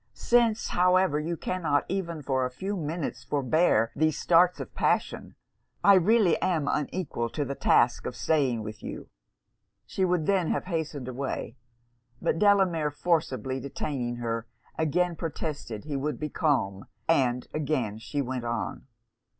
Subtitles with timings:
[0.15, 5.35] Since, however, you cannot even for a few minutes forbear these starts of passion,
[5.83, 9.09] I really am unequal to the task of staying with you.'
[9.85, 11.55] She would then have hastened away;
[12.19, 18.43] but Delamere forcibly detaining her, again protested he would be calm, and again she went
[18.43, 18.87] on.